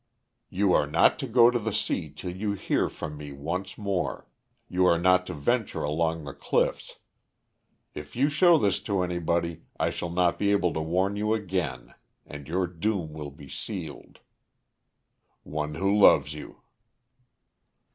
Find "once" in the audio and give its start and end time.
3.31-3.77